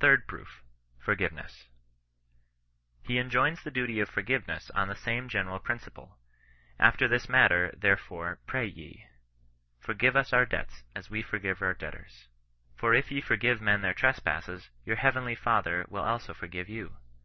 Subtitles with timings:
[0.00, 0.64] THIRD PROOF.—
[1.04, 1.68] FORGIVENESS.
[3.04, 6.18] He enjoins the duty of forgiveness on the same gene ral principle.
[6.80, 9.06] After this manner, therefore, pray ye.""
[9.86, 13.60] Forgive us our debts, as we forgive our debt ors." '* For if ye forgive
[13.60, 16.96] men their trespasses, your heavenly Father will also forgive you.